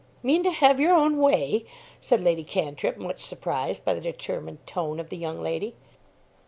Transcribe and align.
"Mean 0.23 0.41
to 0.41 0.49
have 0.49 0.79
your 0.79 0.95
own 0.95 1.19
way!" 1.19 1.63
said 1.99 2.21
Lady 2.21 2.43
Cantrip, 2.43 2.97
much 2.97 3.19
surprised 3.23 3.85
by 3.85 3.93
the 3.93 4.01
determined 4.01 4.65
tone 4.65 4.99
of 4.99 5.09
the 5.09 5.15
young 5.17 5.39
lady. 5.43 5.75